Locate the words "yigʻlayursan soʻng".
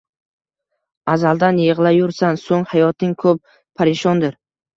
1.63-2.65